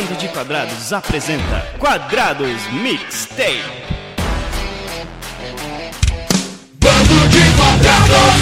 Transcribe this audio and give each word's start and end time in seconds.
Bando 0.00 0.14
de 0.14 0.28
Quadrados 0.28 0.94
apresenta 0.94 1.60
Quadrados 1.78 2.66
Mixtape. 2.72 3.60
Bando 6.78 7.28
de 7.28 7.40
Quadrados! 7.58 8.40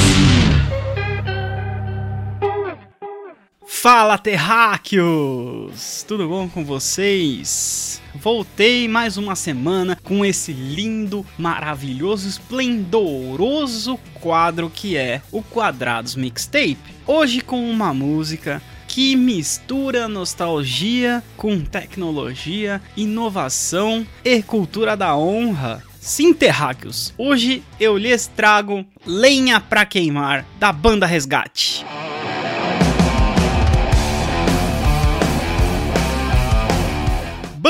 Fala 3.67 4.17
terráqueos! 4.19 6.05
Tudo 6.07 6.29
bom 6.29 6.49
com 6.49 6.65
vocês? 6.65 8.01
Voltei 8.15 8.87
mais 8.87 9.17
uma 9.17 9.35
semana 9.35 9.99
com 10.05 10.25
esse 10.25 10.53
lindo, 10.53 11.27
maravilhoso, 11.37 12.29
esplendoroso 12.29 13.99
quadro 14.21 14.71
que 14.71 14.97
é 14.97 15.21
o 15.33 15.43
Quadrados 15.43 16.15
Mixtape. 16.15 16.79
Hoje 17.05 17.41
com 17.41 17.69
uma 17.69 17.93
música 17.93 18.63
que 18.89 19.15
mistura 19.15 20.09
nostalgia 20.09 21.23
com 21.37 21.61
tecnologia, 21.61 22.81
inovação 22.97 24.05
e 24.25 24.43
cultura 24.43 24.97
da 24.97 25.15
honra. 25.15 25.85
Sim, 26.01 26.33
terráqueos, 26.33 27.13
hoje 27.19 27.63
eu 27.79 27.99
lhes 27.99 28.27
trago 28.27 28.85
Lenha 29.05 29.61
pra 29.61 29.85
Queimar 29.85 30.45
da 30.59 30.73
banda 30.73 31.07
Resgate. 31.07 31.85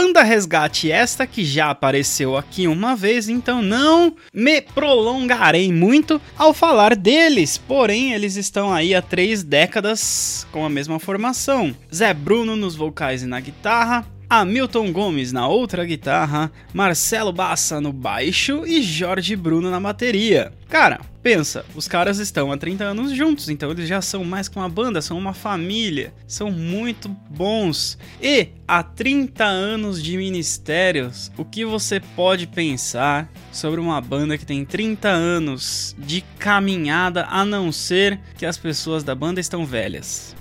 Banda 0.00 0.22
Resgate 0.22 0.92
esta 0.92 1.26
que 1.26 1.44
já 1.44 1.70
apareceu 1.70 2.36
aqui 2.36 2.68
uma 2.68 2.94
vez, 2.94 3.28
então 3.28 3.60
não 3.60 4.14
me 4.32 4.60
prolongarei 4.60 5.72
muito 5.72 6.20
ao 6.36 6.54
falar 6.54 6.94
deles. 6.94 7.58
Porém, 7.58 8.12
eles 8.12 8.36
estão 8.36 8.72
aí 8.72 8.94
há 8.94 9.02
três 9.02 9.42
décadas 9.42 10.46
com 10.52 10.64
a 10.64 10.70
mesma 10.70 11.00
formação. 11.00 11.74
Zé 11.92 12.14
Bruno 12.14 12.54
nos 12.54 12.76
vocais 12.76 13.24
e 13.24 13.26
na 13.26 13.40
guitarra, 13.40 14.06
Hamilton 14.30 14.92
Gomes 14.92 15.32
na 15.32 15.48
outra 15.48 15.86
guitarra, 15.86 16.52
Marcelo 16.74 17.32
Bassa 17.32 17.80
no 17.80 17.94
baixo 17.94 18.66
e 18.66 18.82
Jorge 18.82 19.34
Bruno 19.34 19.70
na 19.70 19.80
bateria. 19.80 20.52
Cara, 20.68 21.00
pensa, 21.22 21.64
os 21.74 21.88
caras 21.88 22.18
estão 22.18 22.52
há 22.52 22.56
30 22.58 22.84
anos 22.84 23.12
juntos, 23.12 23.48
então 23.48 23.70
eles 23.70 23.88
já 23.88 24.02
são 24.02 24.24
mais 24.24 24.46
que 24.46 24.58
uma 24.58 24.68
banda, 24.68 25.00
são 25.00 25.16
uma 25.16 25.32
família, 25.32 26.12
são 26.26 26.50
muito 26.50 27.08
bons. 27.08 27.96
E 28.20 28.48
há 28.66 28.82
30 28.82 29.44
anos 29.44 30.02
de 30.02 30.18
ministérios, 30.18 31.32
o 31.38 31.44
que 31.44 31.64
você 31.64 31.98
pode 31.98 32.46
pensar 32.46 33.32
sobre 33.50 33.80
uma 33.80 33.98
banda 33.98 34.36
que 34.36 34.44
tem 34.44 34.62
30 34.62 35.08
anos 35.08 35.96
de 35.98 36.20
caminhada, 36.38 37.26
a 37.30 37.46
não 37.46 37.72
ser 37.72 38.20
que 38.36 38.44
as 38.44 38.58
pessoas 38.58 39.02
da 39.02 39.14
banda 39.14 39.40
estão 39.40 39.64
velhas? 39.64 40.36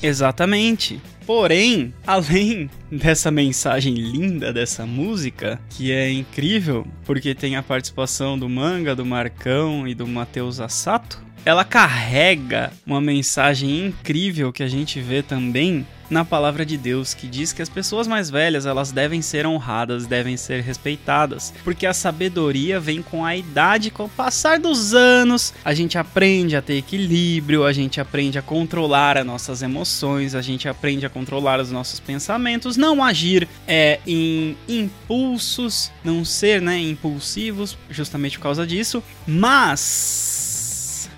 Exatamente. 0.00 1.00
Porém, 1.32 1.94
além 2.04 2.68
dessa 2.90 3.30
mensagem 3.30 3.94
linda 3.94 4.52
dessa 4.52 4.84
música, 4.84 5.60
que 5.70 5.92
é 5.92 6.10
incrível, 6.10 6.84
porque 7.04 7.36
tem 7.36 7.54
a 7.54 7.62
participação 7.62 8.36
do 8.36 8.48
Manga, 8.48 8.96
do 8.96 9.06
Marcão 9.06 9.86
e 9.86 9.94
do 9.94 10.08
Matheus 10.08 10.58
Assato, 10.58 11.22
ela 11.44 11.64
carrega 11.64 12.72
uma 12.86 13.00
mensagem 13.00 13.86
incrível 13.86 14.52
que 14.52 14.62
a 14.62 14.68
gente 14.68 15.00
vê 15.00 15.22
também 15.22 15.86
na 16.10 16.24
palavra 16.24 16.66
de 16.66 16.76
Deus, 16.76 17.14
que 17.14 17.28
diz 17.28 17.52
que 17.52 17.62
as 17.62 17.68
pessoas 17.68 18.08
mais 18.08 18.28
velhas, 18.28 18.66
elas 18.66 18.90
devem 18.90 19.22
ser 19.22 19.46
honradas, 19.46 20.06
devem 20.06 20.36
ser 20.36 20.60
respeitadas, 20.60 21.54
porque 21.62 21.86
a 21.86 21.94
sabedoria 21.94 22.80
vem 22.80 23.00
com 23.00 23.24
a 23.24 23.36
idade, 23.36 23.90
com 23.90 24.04
o 24.04 24.08
passar 24.08 24.58
dos 24.58 24.92
anos, 24.92 25.54
a 25.64 25.72
gente 25.72 25.96
aprende 25.96 26.56
a 26.56 26.62
ter 26.62 26.78
equilíbrio, 26.78 27.64
a 27.64 27.72
gente 27.72 28.00
aprende 28.00 28.38
a 28.38 28.42
controlar 28.42 29.16
as 29.16 29.24
nossas 29.24 29.62
emoções, 29.62 30.34
a 30.34 30.42
gente 30.42 30.68
aprende 30.68 31.06
a 31.06 31.10
controlar 31.10 31.60
os 31.60 31.70
nossos 31.70 32.00
pensamentos, 32.00 32.76
não 32.76 33.04
agir 33.04 33.46
é, 33.68 34.00
em 34.04 34.56
impulsos, 34.68 35.92
não 36.02 36.24
ser, 36.24 36.60
né, 36.60 36.76
impulsivos, 36.80 37.78
justamente 37.88 38.36
por 38.36 38.42
causa 38.42 38.66
disso, 38.66 39.02
mas 39.26 40.39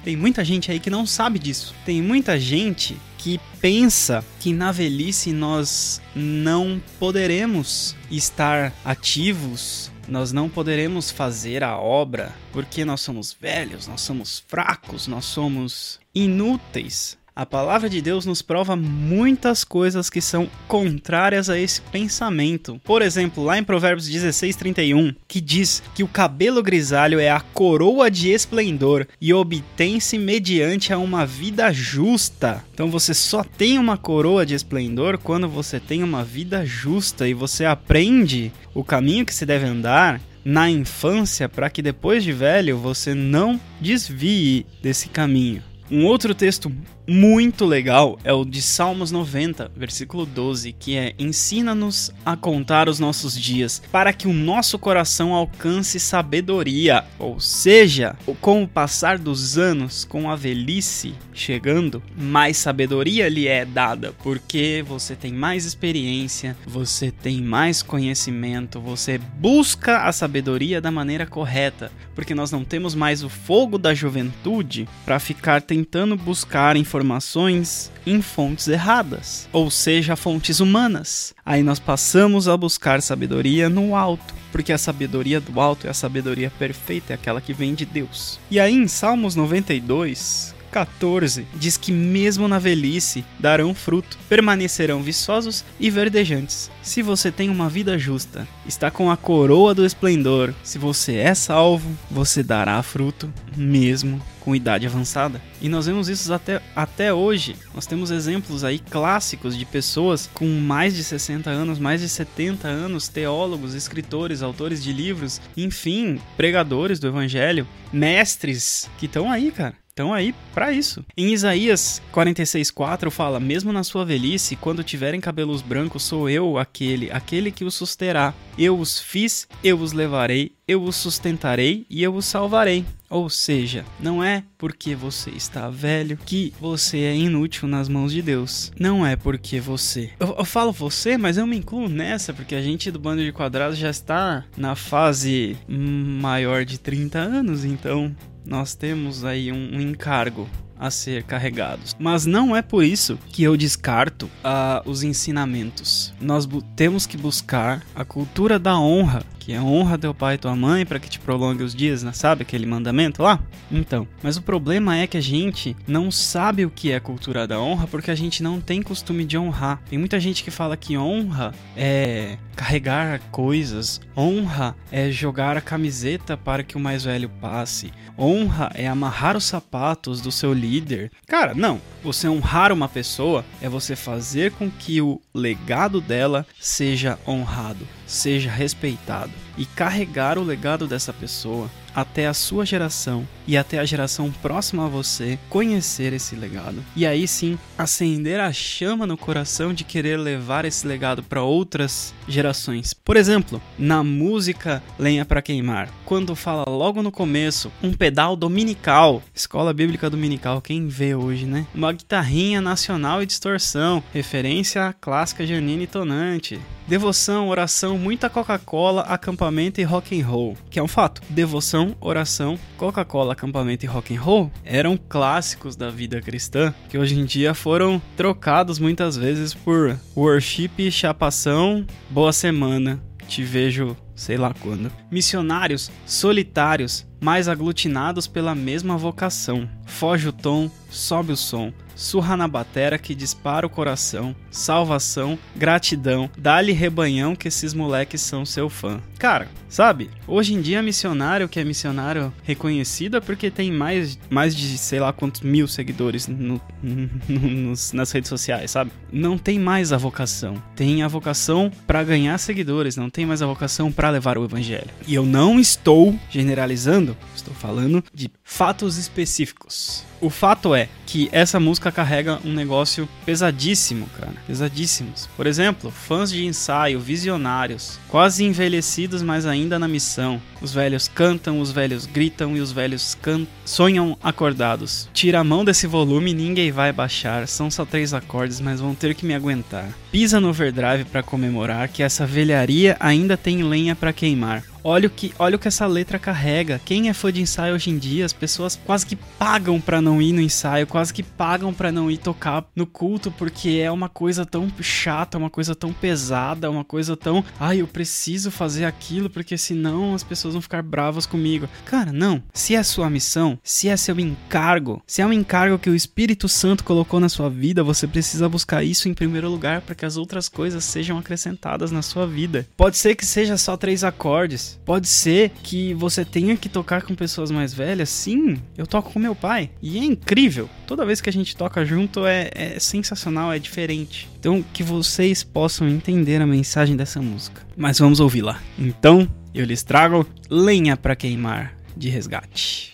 tem 0.05 0.17
muita 0.17 0.45
gente 0.45 0.71
aí 0.71 0.81
que 0.81 0.91
não 0.91 1.07
sabe 1.07 1.39
disso. 1.39 1.75
Tem 1.85 2.03
muita 2.03 2.39
gente 2.39 2.97
que 3.19 3.41
pensa 3.61 4.25
que 4.41 4.53
na 4.53 4.73
velhice 4.73 5.33
nós 5.33 6.03
não 6.15 6.83
poderemos 6.99 7.95
estar 8.11 8.73
ativos, 8.85 9.93
nós 10.09 10.33
não 10.33 10.49
poderemos 10.49 11.11
fazer 11.11 11.63
a 11.63 11.79
obra 11.79 12.35
porque 12.53 12.85
nós 12.85 13.01
somos 13.01 13.33
velhos, 13.33 13.87
nós 13.87 14.01
somos 14.01 14.43
fracos, 14.49 15.07
nós 15.07 15.25
somos 15.25 16.01
inúteis. 16.15 17.17
A 17.35 17.47
palavra 17.47 17.89
de 17.89 18.03
Deus 18.03 18.27
nos 18.27 18.43
prova 18.43 18.77
muitas 18.77 19.65
coisas 19.65 20.11
que 20.11 20.21
são 20.21 20.51
contrárias 20.69 21.49
a 21.49 21.59
esse 21.59 21.81
pensamento. 21.81 22.79
Por 22.85 23.01
exemplo, 23.01 23.43
lá 23.43 23.57
em 23.57 23.65
Provérbios 23.65 24.07
16:31, 24.07 25.15
que 25.27 25.41
diz 25.41 25.83
que 25.95 26.03
o 26.03 26.09
cabelo 26.09 26.63
grisalho 26.63 27.19
é 27.19 27.31
a 27.31 27.41
coroa 27.41 28.11
de 28.11 28.31
esplendor 28.31 29.07
e 29.19 29.33
obtém-se 29.33 30.19
mediante 30.19 30.93
a 30.93 30.99
uma 30.99 31.25
vida 31.25 31.73
justa. 31.73 32.63
Então 32.75 32.91
você 32.91 33.15
só 33.15 33.43
tem 33.43 33.79
uma 33.79 33.97
coroa 33.97 34.45
de 34.45 34.55
esplendor 34.55 35.17
quando 35.17 35.49
você 35.49 35.81
tem 35.81 36.03
uma 36.03 36.23
vida 36.23 36.67
justa 36.67 37.27
e 37.27 37.33
você 37.33 37.65
aprende 37.65 38.53
o 38.75 38.85
caminho 38.85 39.25
que 39.25 39.35
se 39.35 39.47
deve 39.47 39.65
andar 39.65 40.21
na 40.45 40.69
infância 40.69 41.49
para 41.49 41.71
que 41.71 41.81
depois 41.81 42.23
de 42.23 42.33
velho 42.33 42.77
você 42.77 43.15
não 43.15 43.59
desvie 43.81 44.67
desse 44.83 45.09
caminho. 45.09 45.63
Um 45.93 46.07
outro 46.07 46.35
texto 46.35 46.73
muito 47.07 47.65
legal 47.65 48.19
é 48.25 48.33
o 48.33 48.45
de 48.45 48.63
Salmos 48.63 49.11
90, 49.11 49.71
versículo 49.77 50.25
12, 50.25 50.73
que 50.73 50.97
é: 50.97 51.15
Ensina-nos 51.19 52.13
a 52.25 52.37
contar 52.37 52.89
os 52.89 52.99
nossos 52.99 53.39
dias, 53.39 53.83
para 53.91 54.13
que 54.13 54.29
o 54.29 54.33
nosso 54.33 54.79
coração 54.79 55.35
alcance 55.35 55.99
sabedoria. 55.99 57.05
Ou 57.19 57.41
seja, 57.41 58.17
com 58.41 58.63
o 58.63 58.69
passar 58.69 59.19
dos 59.19 59.59
anos, 59.59 60.05
com 60.05 60.31
a 60.31 60.37
velhice 60.37 61.15
chegando, 61.35 62.03
mais 62.17 62.57
sabedoria 62.57 63.29
lhe 63.29 63.49
é 63.49 63.65
dada, 63.65 64.13
porque 64.23 64.85
você 64.87 65.17
tem 65.17 65.33
mais 65.33 65.65
experiência, 65.65 66.57
você 66.67 67.11
tem 67.11 67.41
mais 67.41 67.83
conhecimento, 67.83 68.81
você 68.81 69.19
busca 69.19 70.05
a 70.05 70.13
sabedoria 70.13 70.81
da 70.81 70.91
maneira 70.91 71.27
correta, 71.27 71.91
porque 72.15 72.35
nós 72.35 72.51
não 72.51 72.65
temos 72.65 72.95
mais 72.95 73.25
o 73.25 73.29
fogo 73.29 73.79
da 73.79 73.95
juventude 73.95 74.89
para 75.05 75.19
ficar 75.19 75.63
tentando 75.63 76.17
buscar 76.17 76.77
informações 76.93 77.91
em 78.07 78.21
fontes 78.21 78.69
erradas, 78.69 79.49
ou 79.51 79.71
seja, 79.71 80.15
fontes 80.15 80.61
humanas. 80.61 81.35
Aí 81.45 81.63
nós 81.63 81.79
passamos 81.79 82.49
a 82.49 82.57
buscar 82.57 83.01
sabedoria 83.01 83.71
no 83.71 83.97
alto, 83.97 84.35
porque 84.51 84.73
a 84.73 84.79
sabedoria 84.79 85.41
do 85.41 85.59
alto 85.59 85.87
é 85.87 85.91
a 85.91 85.95
sabedoria 85.95 86.53
perfeita, 86.59 87.13
é 87.13 87.15
aquela 87.15 87.41
que 87.41 87.55
vem 87.55 87.75
de 87.75 87.87
Deus. 87.87 88.39
E 88.51 88.61
aí 88.61 88.75
em 88.75 88.87
Salmos 88.87 89.35
92, 89.35 90.55
14 90.73 91.47
diz 91.55 91.77
que 91.77 91.93
mesmo 91.93 92.49
na 92.49 92.59
velhice 92.59 93.25
darão 93.39 93.75
fruto, 93.75 94.19
permanecerão 94.29 95.03
viçosos 95.03 95.65
e 95.79 95.91
verdejantes. 95.91 96.71
Se 96.83 97.03
você 97.03 97.31
tem 97.31 97.51
uma 97.51 97.69
vida 97.69 97.99
justa, 97.99 98.49
está 98.67 98.91
com 98.91 99.11
a 99.11 99.17
coroa 99.17 99.75
do 99.75 99.85
esplendor, 99.85 100.55
se 100.65 100.79
você 100.79 101.17
é 101.17 101.35
salvo, 101.35 101.91
você 102.11 102.43
dará 102.43 102.83
fruto 102.83 103.33
mesmo 103.55 104.21
com 104.41 104.57
idade 104.57 104.87
avançada. 104.87 105.41
E 105.61 105.69
nós 105.69 105.87
vemos 105.87 106.09
isso 106.09 106.33
até, 106.33 106.61
até 106.75 107.15
hoje. 107.15 107.55
Nós 107.75 107.87
temos 107.87 108.11
exemplos 108.11 108.65
aí 108.65 108.79
clássicos 108.79 109.57
de 109.57 109.65
pessoas 109.65 110.29
com 110.35 110.47
mais 110.47 110.97
de 110.97 111.05
60 111.05 111.49
anos, 111.49 111.79
mais 111.79 112.01
de 112.01 112.09
70 112.09 112.67
anos, 112.67 113.09
teólogos, 113.09 113.75
escritores, 113.75 114.43
autores 114.43 114.83
de 114.83 114.93
livros, 114.93 115.41
enfim, 115.57 116.21
pregadores 116.37 116.99
do 116.99 117.07
evangelho, 117.07 117.69
mestres 117.93 118.91
que 118.99 119.07
estão 119.07 119.31
aí, 119.31 119.53
cara. 119.53 119.82
Estão 119.93 120.15
aí 120.15 120.35
para 120.55 120.73
isso. 120.73 121.05
Em 121.15 121.35
Isaías 121.35 122.01
46:4 122.11 123.11
fala: 123.11 123.39
"Mesmo 123.39 123.75
na 123.75 123.85
sua 123.85 124.07
velhice, 124.07 124.57
quando 124.57 124.83
tiverem 124.83 125.21
cabelos 125.21 125.61
brancos, 125.61 126.03
sou 126.03 126.31
eu 126.31 126.57
aquele, 126.57 127.11
aquele 127.11 127.53
que 127.53 127.63
os 127.63 127.75
susterá. 127.75 128.33
Eu 128.57 128.79
os 128.79 128.99
fiz, 128.99 129.47
eu 129.63 129.79
os 129.79 129.93
levarei, 129.93 130.53
eu 130.67 130.83
os 130.83 130.97
sustentarei 130.97 131.85
e 131.91 132.03
eu 132.03 132.15
os 132.15 132.25
salvarei." 132.25 132.87
Ou 133.11 133.29
seja, 133.29 133.85
não 134.01 134.25
é 134.25 134.43
porque 134.57 134.95
você 134.95 135.29
está 135.29 135.69
velho 135.69 136.17
que 136.25 136.55
você 136.59 137.01
é 137.01 137.15
inútil 137.15 137.69
nas 137.69 137.87
mãos 137.87 138.11
de 138.11 138.23
Deus. 138.23 138.73
Não 138.81 139.07
é 139.07 139.15
porque 139.15 139.61
você. 139.61 140.09
Eu, 140.19 140.37
eu 140.39 140.45
falo 140.47 140.73
você, 140.73 141.19
mas 141.19 141.37
eu 141.37 141.47
me 141.47 141.59
incluo 141.59 141.91
nessa, 141.91 142.33
porque 142.33 142.55
a 142.55 142.63
gente 142.63 142.91
do 142.91 142.99
bando 142.99 143.23
de 143.23 143.31
quadrados 143.31 143.77
já 143.77 143.91
está 143.91 144.47
na 144.57 144.75
fase 144.75 145.55
maior 145.69 146.65
de 146.65 146.81
30 146.81 147.19
anos, 147.19 147.67
então 147.67 148.17
nós 148.45 148.75
temos 148.75 149.25
aí 149.25 149.53
um, 149.53 149.77
um 149.77 149.81
encargo 149.81 150.49
a 150.79 150.91
ser 150.91 151.23
carregados. 151.23 151.95
Mas 151.97 152.27
não 152.27 152.57
é 152.57 152.61
por 152.61 152.83
isso 152.83 153.17
que 153.29 153.45
eu 153.45 153.57
descarto 153.57 154.27
uh, 154.27 154.89
os 154.89 155.05
ensinamentos. 155.05 156.13
Nós 156.21 156.49
temos 156.75 157.07
que 157.07 157.17
buscar 157.17 157.85
a 157.95 158.05
cultura 158.05 158.59
da 158.59 158.77
honra 158.77 159.23
que 159.43 159.53
é 159.53 159.61
honra 159.61 159.99
teu 159.99 160.15
pai 160.15 160.37
e 160.37 160.39
tua 160.39 160.55
mãe 160.55 160.87
para 160.87 161.01
que 161.01 161.11
te 161.11 161.19
prolongue 161.19 161.65
os 161.65 161.75
dias, 161.75 162.05
né? 162.05 162.13
sabe 162.13 162.43
aquele 162.43 162.65
mandamento 162.65 163.25
lá? 163.25 163.41
Então, 163.73 164.07
mas 164.23 164.37
o 164.37 164.43
problema 164.43 164.97
é 164.97 165.05
que 165.05 165.17
a 165.17 165.21
gente 165.21 165.77
não 165.85 166.13
sabe 166.13 166.65
o 166.65 166.71
que 166.71 166.93
é 166.93 167.01
cultura 167.01 167.45
da 167.45 167.61
honra 167.61 167.89
porque 167.89 168.13
a 168.13 168.15
gente 168.15 168.41
não 168.41 168.61
tem 168.61 168.81
costume 168.81 169.25
de 169.25 169.37
honrar. 169.37 169.83
Tem 169.91 169.99
muita 169.99 170.21
gente 170.21 170.45
que 170.45 170.51
fala 170.53 170.77
que 170.77 170.97
honra 170.97 171.53
é 171.77 172.39
carregar 172.55 173.21
coisas, 173.31 174.01
honra 174.17 174.77
é 174.91 175.11
jogar 175.11 175.57
a 175.57 175.61
camiseta 175.61 176.37
para 176.37 176.63
que 176.63 176.77
o 176.77 176.81
mais 176.81 177.05
velho 177.05 177.29
passe, 177.29 177.93
honra 178.19 178.71
é 178.75 178.87
amarrar 178.87 179.37
os 179.37 179.45
sapatos 179.45 180.21
do 180.21 180.31
seu 180.31 180.53
líder. 180.53 181.11
Cara, 181.27 181.55
não. 181.55 181.81
Você 182.03 182.29
honrar 182.29 182.73
uma 182.73 182.89
pessoa 182.89 183.45
é 183.61 183.69
você 183.69 183.97
fazer 183.97 184.53
com 184.53 184.71
que 184.71 185.01
o 185.01 185.21
legado 185.35 186.01
dela 186.01 186.47
seja 186.61 187.19
honrado, 187.27 187.87
seja 188.07 188.51
respeitado 188.51 189.42
e 189.57 189.65
carregar 189.65 190.39
o 190.39 190.45
legado 190.45 190.87
dessa 190.87 191.13
pessoa 191.13 191.71
até 191.95 192.27
a 192.27 192.35
sua 192.35 192.65
geração 192.65 193.27
e 193.47 193.57
até 193.57 193.79
a 193.79 193.85
geração 193.85 194.31
próxima 194.31 194.87
a 194.87 194.89
você 194.89 195.39
conhecer 195.49 196.13
esse 196.13 196.35
legado. 196.35 196.83
E 196.97 197.07
aí 197.07 197.27
sim, 197.27 197.59
acender 197.77 198.41
a 198.41 198.53
chama 198.53 199.07
no 199.07 199.17
coração 199.17 199.75
de 199.75 199.85
querer 199.85 200.17
levar 200.17 200.65
esse 200.65 200.87
legado 200.87 201.23
para 201.23 201.43
outras 201.43 202.15
gerações. 202.27 202.95
Por 202.95 203.17
exemplo, 203.17 203.61
na 203.79 204.03
música 204.03 204.83
Lenha 204.99 205.25
para 205.25 205.43
Queimar, 205.43 205.89
quando 206.05 206.35
fala 206.35 206.65
logo 206.69 207.03
no 207.03 207.13
começo 207.13 207.71
um 207.83 207.93
pedal 207.93 208.37
dominical, 208.37 209.23
escola 209.35 209.73
bíblica 209.73 210.09
dominical, 210.09 210.61
quem 210.61 210.87
vê 210.87 211.15
hoje, 211.15 211.47
né? 211.47 211.67
Uma 211.75 211.93
guitarrinha 211.93 212.61
nacional 212.61 213.23
e 213.23 213.27
distorção, 213.27 214.03
referência 214.13 214.87
à 214.87 214.93
clássica 214.93 215.47
Janine 215.47 215.87
Tonante. 215.87 216.61
Devoção, 216.87 217.49
oração, 217.49 217.97
muita 217.97 218.29
Coca-Cola, 218.29 219.03
acampamento 219.03 219.81
e 219.81 219.85
rock 219.85 220.21
and 220.21 220.27
roll, 220.27 220.57
que 220.69 220.79
é 220.79 220.83
um 220.83 220.89
fato. 220.89 221.23
Devoção, 221.31 221.97
oração, 222.01 222.59
Coca-Cola, 222.77 223.33
acampamento 223.33 223.85
e 223.85 223.89
rock 223.89 224.15
and 224.15 224.21
roll 224.21 224.51
eram 224.65 224.97
clássicos 224.97 225.77
da 225.77 225.91
vida 225.91 226.21
cristã, 226.21 226.75
que 226.89 226.99
hoje 226.99 227.19
em 227.19 227.25
dia 227.25 227.55
foram 227.55 228.01
trocados 228.17 228.79
muitas 228.79 229.17
vezes 229.17 229.55
por 229.55 229.99
worship, 230.17 230.91
chapação, 230.91 231.87
boa 232.11 232.33
semana. 232.33 233.03
Te 233.29 233.43
vejo 233.43 233.97
sei 234.23 234.37
lá 234.37 234.55
quando. 234.55 234.91
Missionários 235.11 235.91
solitários, 236.07 237.07
mas 237.21 237.49
aglutinados 237.49 238.27
pela 238.27 238.55
mesma 238.55 238.97
vocação. 238.97 239.69
Foge 239.85 240.29
o 240.29 240.33
tom, 240.33 240.71
sobe 240.89 241.33
o 241.33 241.37
som, 241.37 241.73
surra 241.95 242.37
na 242.37 242.47
batera 242.47 242.99
que 242.99 243.15
dispara 243.15 243.67
o 243.67 243.71
coração, 243.71 244.35
salvação, 244.53 245.39
gratidão, 245.57 246.31
dá-lhe 246.39 246.73
rebanhão 246.73 247.35
que 247.35 247.49
esses 247.49 247.75
moleques 247.75 248.21
são 248.21 248.45
seu 248.45 248.69
fã. 248.69 249.01
Cara, 249.19 249.49
sabe? 249.69 250.11
Hoje 250.27 250.53
em 250.55 250.61
dia 250.61 250.83
missionário 250.83 251.49
que 251.49 251.59
é 251.59 251.65
missionário 251.65 252.33
reconhecido 252.43 253.17
é 253.17 253.21
porque 253.21 253.51
tem 253.51 253.73
mais, 253.73 254.19
mais 254.29 254.55
de 254.55 254.77
sei 254.77 255.01
lá 255.01 255.13
quantos 255.13 255.41
mil 255.41 255.67
seguidores 255.67 256.29
no, 256.29 256.61
no, 256.83 257.73
nas 257.95 258.13
redes 258.13 258.29
sociais, 258.29 258.71
sabe? 258.71 258.93
Não 259.11 259.39
tem 259.39 259.59
mais 259.59 259.93
a 259.93 259.97
vocação. 259.97 260.63
Tem 260.77 261.03
a 261.03 261.09
vocação 261.09 261.73
para 261.87 262.05
ganhar 262.05 262.37
seguidores, 262.39 262.97
não 262.97 263.09
tem 263.09 263.25
mais 263.25 263.43
a 263.43 263.47
vocação 263.47 263.91
para 263.91 264.11
levar 264.11 264.37
o 264.37 264.45
evangelho. 264.45 264.91
E 265.07 265.15
eu 265.15 265.25
não 265.25 265.59
estou 265.59 266.19
generalizando, 266.29 267.17
estou 267.35 267.55
falando 267.55 268.05
de 268.13 268.31
fatos 268.45 268.99
específicos. 268.99 270.05
O 270.21 270.31
fato 270.31 270.73
é 270.73 270.89
que 271.05 271.29
essa 271.33 271.59
música 271.59 271.91
carrega 271.91 272.39
um 272.45 272.53
negócio 272.53 273.09
pesadíssimo, 273.27 274.07
cara. 274.21 274.35
Pesadíssimos. 274.47 275.29
Por 275.37 275.47
exemplo, 275.47 275.91
fãs 275.91 276.31
de 276.31 276.45
ensaio, 276.45 277.01
visionários, 277.01 277.99
quase 278.09 278.45
envelhecidos, 278.45 279.23
mas 279.23 279.47
ainda 279.47 279.79
na 279.79 279.89
missão. 279.89 280.41
Os 280.61 280.73
velhos 280.73 281.09
cantam, 281.09 281.61
os 281.61 281.73
velhos 281.73 282.07
gritam 282.07 282.57
e 282.57 282.61
os 282.61 282.73
velhos 282.73 283.17
sonham 283.65 284.17
acordados. 284.23 285.09
Tira 285.13 285.41
a 285.41 285.45
mão 285.45 285.65
desse 285.65 285.87
volume, 285.87 286.33
ninguém 286.33 286.71
vai 286.71 286.93
baixar. 286.93 287.47
São 287.49 287.71
só 287.71 287.85
três 287.85 288.15
acordes, 288.15 288.61
mas 288.61 288.81
vão 288.81 288.95
ter 288.95 289.15
que 289.15 289.27
me 289.27 289.35
aguentar. 289.35 289.89
Pisa 290.11 290.41
no 290.41 290.49
overdrive 290.49 291.05
para 291.05 291.23
comemorar 291.23 291.89
que 291.89 292.03
essa 292.03 292.27
velharia 292.27 292.97
ainda 293.01 293.37
tem 293.37 293.63
lenha 293.63 293.97
para 293.97 294.13
queimar. 294.13 294.72
Olha 294.85 295.07
o 295.07 295.11
que, 295.11 295.33
olha 295.39 295.57
o 295.57 295.59
que 295.59 295.69
essa 295.69 295.87
letra 295.87 296.19
carrega. 296.19 296.81
Quem 296.85 297.09
é 297.09 297.13
fã 297.13 297.33
de 297.33 297.41
ensaio 297.41 297.75
hoje 297.75 297.91
em 297.91 297.99
dia, 297.99 298.25
as 298.25 298.33
pessoas 298.33 298.79
quase 298.85 299.07
que 299.07 299.15
pagam 299.15 299.81
para 299.81 300.01
não 300.01 300.21
ir 300.21 300.33
no 300.33 300.41
ensaio, 300.41 300.87
quase 300.87 301.15
que 301.15 301.23
pagam 301.23 301.73
para 301.73 301.93
não 301.93 302.11
ir 302.11 302.19
tocar 302.19 302.65
no 302.75 302.87
culto 302.87 303.31
porque 303.31 303.81
é 303.83 303.91
uma 303.91 304.09
coisa 304.09 304.45
tão 304.45 304.71
chata, 304.81 305.39
uma 305.39 305.51
coisa 305.51 305.75
tão 305.75 305.93
pesada, 305.93 306.71
uma 306.71 306.85
coisa 306.85 307.17
tão, 307.17 307.45
ai, 307.61 307.81
eu 307.81 307.87
preciso 307.87 308.51
fazer 308.51 308.85
aquilo 308.85 309.31
porque 309.31 309.57
senão 309.57 310.15
as 310.15 310.25
pessoas 310.25 310.55
vão 310.55 310.63
ficar 310.63 310.83
bravas 310.83 311.27
comigo. 311.27 311.69
Cara, 311.85 312.13
não. 312.13 312.43
Se 312.53 312.75
é 312.75 312.83
sua 312.83 313.09
missão, 313.09 313.59
se 313.63 313.89
é 313.89 313.97
seu 313.97 314.19
encargo, 314.19 315.01
se 315.07 315.23
é 315.23 315.27
um 315.27 315.33
encargo 315.33 315.79
que 315.79 315.91
o 315.91 315.95
Espírito 315.95 316.49
Santo 316.49 316.83
colocou 316.83 317.21
na 317.21 317.29
sua 317.29 317.49
vida, 317.49 317.85
você 317.85 318.07
precisa 318.07 318.49
buscar 318.49 318.83
isso 318.83 319.09
em 319.09 319.15
primeiro 319.15 319.49
lugar 319.49 319.81
para 319.81 319.95
que 319.95 320.05
as 320.05 320.17
outras 320.17 320.49
coisas 320.49 320.83
sejam 320.85 321.19
acrescentadas 321.19 321.93
na 321.93 322.03
sua 322.03 322.27
vida. 322.27 322.67
Pode 322.77 322.97
ser 322.97 323.15
que 323.15 323.25
seja 323.25 323.57
só 323.57 323.77
três 323.77 324.03
acordes, 324.03 324.72
Pode 324.85 325.09
ser 325.09 325.51
que 325.63 325.95
você 325.95 326.25
tenha 326.25 326.57
que 326.57 326.69
tocar 326.69 327.03
com 327.03 327.15
pessoas 327.15 327.51
mais 327.51 327.73
velhas. 327.73 328.09
Sim, 328.09 328.59
eu 328.77 328.87
toco 328.87 329.13
com 329.13 329.19
meu 329.19 329.35
pai. 329.35 329.71
E 329.81 329.99
é 329.99 330.05
incrível. 330.05 330.69
Toda 330.87 331.07
vez 331.07 331.21
que 331.21 331.29
a 331.29 331.33
gente 331.33 331.57
toca 331.57 331.85
junto 331.85 332.27
é, 332.27 332.51
é 332.55 332.79
sensacional, 332.79 333.53
é 333.53 333.59
diferente. 333.59 334.29
Então, 334.39 334.65
que 334.73 334.83
vocês 334.83 335.43
possam 335.43 335.89
entender 335.89 336.41
a 336.41 336.47
mensagem 336.47 336.97
dessa 336.97 337.21
música. 337.21 337.63
Mas 337.77 337.99
vamos 337.99 338.21
ouvi-la. 338.21 338.61
Então, 338.79 339.29
eu 339.55 339.65
lhes 339.65 339.83
trago 339.83 340.27
Lenha 340.49 340.97
para 340.97 341.17
Queimar 341.17 341.75
de 341.97 342.09
Resgate. 342.09 342.92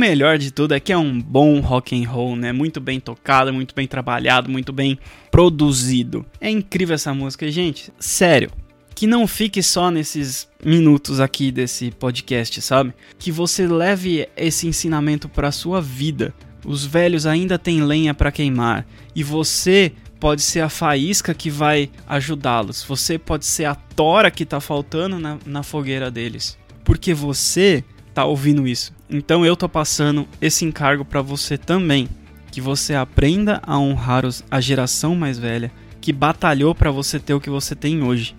Melhor 0.00 0.38
de 0.38 0.50
tudo 0.50 0.72
é 0.72 0.80
que 0.80 0.92
é 0.92 0.96
um 0.96 1.20
bom 1.20 1.60
rock 1.60 1.94
and 1.94 2.08
roll, 2.08 2.34
né? 2.34 2.52
Muito 2.52 2.80
bem 2.80 2.98
tocado, 2.98 3.52
muito 3.52 3.74
bem 3.74 3.86
trabalhado, 3.86 4.50
muito 4.50 4.72
bem 4.72 4.98
produzido. 5.30 6.24
É 6.40 6.50
incrível 6.50 6.94
essa 6.94 7.12
música, 7.12 7.50
gente. 7.50 7.92
Sério, 8.00 8.50
que 8.94 9.06
não 9.06 9.28
fique 9.28 9.62
só 9.62 9.90
nesses 9.90 10.48
minutos 10.64 11.20
aqui 11.20 11.52
desse 11.52 11.90
podcast, 11.90 12.62
sabe? 12.62 12.94
Que 13.18 13.30
você 13.30 13.68
leve 13.68 14.26
esse 14.34 14.66
ensinamento 14.66 15.28
para 15.28 15.52
sua 15.52 15.82
vida. 15.82 16.32
Os 16.64 16.86
velhos 16.86 17.26
ainda 17.26 17.58
têm 17.58 17.82
lenha 17.82 18.14
para 18.14 18.32
queimar 18.32 18.86
e 19.14 19.22
você 19.22 19.92
pode 20.18 20.40
ser 20.40 20.60
a 20.60 20.70
faísca 20.70 21.34
que 21.34 21.50
vai 21.50 21.90
ajudá-los. 22.06 22.82
Você 22.84 23.18
pode 23.18 23.44
ser 23.44 23.66
a 23.66 23.74
tora 23.74 24.30
que 24.30 24.46
tá 24.46 24.60
faltando 24.60 25.18
na, 25.18 25.38
na 25.44 25.62
fogueira 25.62 26.10
deles. 26.10 26.58
Porque 26.84 27.12
você 27.12 27.84
tá 28.14 28.24
ouvindo 28.24 28.66
isso. 28.66 28.92
Então 29.08 29.44
eu 29.44 29.56
tô 29.56 29.68
passando 29.68 30.26
esse 30.40 30.64
encargo 30.64 31.04
para 31.04 31.22
você 31.22 31.56
também, 31.56 32.08
que 32.50 32.60
você 32.60 32.94
aprenda 32.94 33.60
a 33.64 33.78
honrar 33.78 34.26
os, 34.26 34.44
a 34.50 34.60
geração 34.60 35.14
mais 35.14 35.38
velha 35.38 35.70
que 36.00 36.12
batalhou 36.12 36.74
para 36.74 36.90
você 36.90 37.18
ter 37.20 37.34
o 37.34 37.40
que 37.40 37.50
você 37.50 37.74
tem 37.74 38.02
hoje 38.02 38.34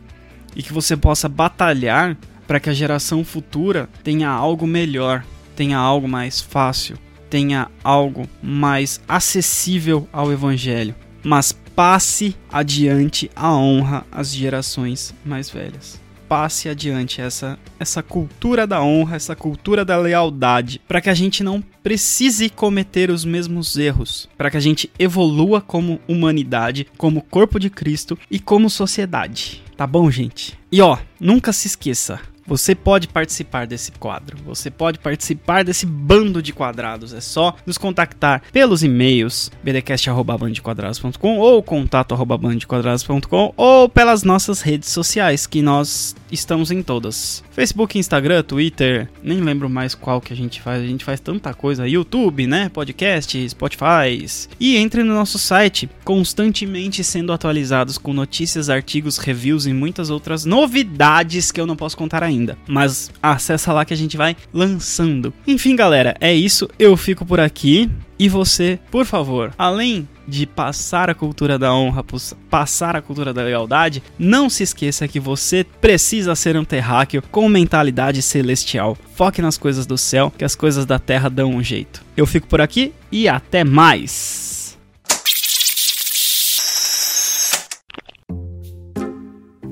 e 0.55 0.63
que 0.63 0.73
você 0.73 0.97
possa 0.97 1.29
batalhar 1.29 2.17
para 2.47 2.59
que 2.59 2.69
a 2.69 2.73
geração 2.73 3.23
futura 3.23 3.87
tenha 4.03 4.29
algo 4.29 4.67
melhor, 4.67 5.23
tenha 5.55 5.77
algo 5.77 6.07
mais 6.07 6.41
fácil, 6.41 6.97
tenha 7.29 7.69
algo 7.83 8.27
mais 8.41 8.99
acessível 9.07 10.07
ao 10.11 10.31
evangelho. 10.31 10.95
Mas 11.23 11.53
passe 11.75 12.35
adiante 12.51 13.29
a 13.35 13.55
honra 13.55 14.05
às 14.11 14.33
gerações 14.33 15.13
mais 15.23 15.49
velhas. 15.49 16.00
Passe 16.31 16.69
adiante 16.69 17.19
essa, 17.19 17.59
essa 17.77 18.01
cultura 18.01 18.65
da 18.65 18.81
honra, 18.81 19.17
essa 19.17 19.35
cultura 19.35 19.83
da 19.83 19.97
lealdade, 19.97 20.79
para 20.87 21.01
que 21.01 21.09
a 21.09 21.13
gente 21.13 21.43
não 21.43 21.61
precise 21.83 22.49
cometer 22.49 23.09
os 23.09 23.25
mesmos 23.25 23.75
erros, 23.75 24.29
para 24.37 24.49
que 24.49 24.55
a 24.55 24.61
gente 24.61 24.89
evolua 24.97 25.59
como 25.59 25.99
humanidade, 26.07 26.87
como 26.97 27.21
corpo 27.21 27.59
de 27.59 27.69
Cristo 27.69 28.17
e 28.31 28.39
como 28.39 28.69
sociedade. 28.69 29.61
Tá 29.75 29.85
bom, 29.85 30.09
gente? 30.09 30.57
E 30.71 30.81
ó, 30.81 30.97
nunca 31.19 31.51
se 31.51 31.67
esqueça, 31.67 32.17
você 32.51 32.75
pode 32.75 33.07
participar 33.07 33.65
desse 33.65 33.93
quadro, 33.93 34.37
você 34.45 34.69
pode 34.69 34.99
participar 34.99 35.63
desse 35.63 35.85
bando 35.85 36.41
de 36.41 36.51
quadrados. 36.51 37.13
É 37.13 37.21
só 37.21 37.55
nos 37.65 37.77
contactar 37.77 38.41
pelos 38.51 38.83
e-mails 38.83 39.49
bdcast.bandequadrados.com 39.63 41.39
ou 41.39 41.63
contato.bandequadrados.com 41.63 43.53
ou 43.55 43.87
pelas 43.87 44.23
nossas 44.23 44.59
redes 44.59 44.89
sociais, 44.89 45.47
que 45.47 45.61
nós 45.61 46.13
estamos 46.29 46.71
em 46.71 46.83
todas. 46.83 47.41
Facebook, 47.51 47.97
Instagram, 47.97 48.43
Twitter, 48.43 49.09
nem 49.23 49.39
lembro 49.39 49.69
mais 49.69 49.95
qual 49.95 50.19
que 50.19 50.33
a 50.33 50.35
gente 50.35 50.59
faz, 50.59 50.83
a 50.83 50.85
gente 50.85 51.05
faz 51.05 51.21
tanta 51.21 51.53
coisa. 51.53 51.87
YouTube, 51.87 52.47
né? 52.47 52.67
Podcast, 52.67 53.49
Spotify. 53.49 54.25
E 54.59 54.75
entre 54.75 55.03
no 55.03 55.13
nosso 55.13 55.39
site, 55.39 55.89
constantemente 56.03 57.01
sendo 57.01 57.31
atualizados 57.31 57.97
com 57.97 58.11
notícias, 58.11 58.69
artigos, 58.69 59.17
reviews 59.17 59.65
e 59.65 59.73
muitas 59.73 60.09
outras 60.09 60.43
novidades 60.43 61.49
que 61.49 61.61
eu 61.61 61.65
não 61.65 61.77
posso 61.77 61.95
contar 61.95 62.21
ainda 62.21 62.40
ainda. 62.41 62.57
Mas 62.67 63.11
acessa 63.21 63.71
lá 63.71 63.85
que 63.85 63.93
a 63.93 63.97
gente 63.97 64.17
vai 64.17 64.35
lançando. 64.51 65.33
Enfim, 65.47 65.75
galera, 65.75 66.15
é 66.19 66.33
isso. 66.33 66.67
Eu 66.77 66.97
fico 66.97 67.25
por 67.25 67.39
aqui. 67.39 67.89
E 68.17 68.29
você, 68.29 68.77
por 68.91 69.03
favor, 69.03 69.51
além 69.57 70.07
de 70.27 70.45
passar 70.45 71.09
a 71.09 71.15
cultura 71.15 71.57
da 71.57 71.73
honra, 71.73 72.05
passar 72.51 72.95
a 72.95 73.01
cultura 73.01 73.33
da 73.33 73.41
lealdade, 73.41 74.03
não 74.19 74.47
se 74.47 74.61
esqueça 74.61 75.07
que 75.07 75.19
você 75.19 75.65
precisa 75.81 76.35
ser 76.35 76.55
um 76.55 76.63
terráqueo 76.63 77.23
com 77.31 77.49
mentalidade 77.49 78.21
celestial. 78.21 78.95
Foque 79.15 79.41
nas 79.41 79.57
coisas 79.57 79.87
do 79.87 79.97
céu, 79.97 80.31
que 80.37 80.45
as 80.45 80.53
coisas 80.53 80.85
da 80.85 80.99
terra 80.99 81.29
dão 81.29 81.49
um 81.49 81.63
jeito. 81.63 82.03
Eu 82.15 82.27
fico 82.27 82.47
por 82.47 82.61
aqui 82.61 82.93
e 83.11 83.27
até 83.27 83.63
mais! 83.63 84.60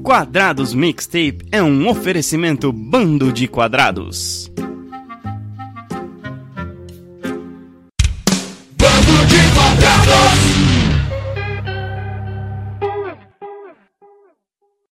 Quadrados 0.10 0.74
Mixtape 0.74 1.46
é 1.52 1.62
um 1.62 1.88
oferecimento 1.88 2.74
bando 2.74 3.32
de 3.32 3.48
quadrados. 3.48 4.39